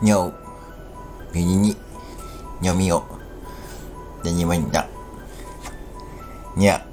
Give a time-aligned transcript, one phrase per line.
[0.00, 0.34] にょう、
[1.34, 1.76] みにに、
[2.60, 3.04] にょみよ、
[4.22, 4.88] でにまんだ、
[6.56, 6.86] にゃ、